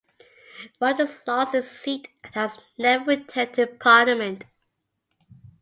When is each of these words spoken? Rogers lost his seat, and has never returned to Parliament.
Rogers 0.79 1.27
lost 1.27 1.53
his 1.53 1.69
seat, 1.69 2.07
and 2.23 2.33
has 2.33 2.57
never 2.75 3.05
returned 3.05 3.53
to 3.53 3.67
Parliament. 3.67 4.45